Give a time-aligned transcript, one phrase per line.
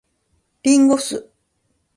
[0.63, 1.27] 林檎酢